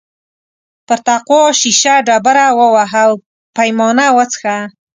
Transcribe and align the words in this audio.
پر 0.87 0.99
تقوا 1.07 1.41
شیشه 1.59 1.93
ډبره 2.07 2.45
ووهه 2.57 3.03
او 3.09 3.13
پیمانه 3.57 4.07
وڅښه. 4.15 4.57